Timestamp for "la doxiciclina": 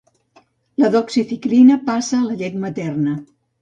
0.85-1.79